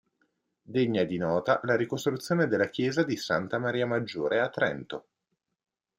[0.75, 5.05] Degna di nota la ricostruzione della Chiesa di Santa Maria Maggiore a Trento.